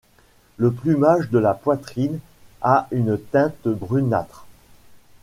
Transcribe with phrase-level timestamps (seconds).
[0.57, 2.17] Le plumage de la poitrine
[2.63, 4.47] a une teinte brunâtre.